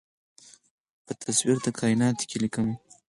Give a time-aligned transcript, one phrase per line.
[1.05, 2.75] په تصویر د کائیناتو کې ليکمه